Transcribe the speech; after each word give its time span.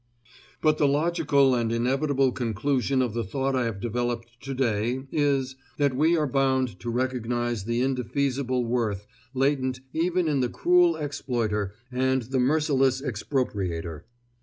But 0.63 0.79
the 0.79 0.87
logical 0.87 1.53
and 1.53 1.71
inevitable 1.71 2.31
conclusion 2.31 3.03
of 3.03 3.13
the 3.13 3.23
thought 3.23 3.55
I 3.55 3.65
have 3.65 3.79
developed 3.79 4.29
to 4.41 4.55
day 4.55 5.05
is, 5.11 5.57
that 5.77 5.95
we 5.95 6.17
are 6.17 6.25
bound 6.25 6.79
to 6.79 6.89
recognize 6.89 7.65
the 7.65 7.81
indefeasible 7.81 8.65
worth 8.65 9.05
latent 9.35 9.81
even 9.93 10.27
in 10.27 10.39
the 10.39 10.49
cruel 10.49 10.95
exploiter 10.95 11.75
and 11.91 12.23
the 12.23 12.39
merciless 12.39 12.99
expropriator. 12.99 14.01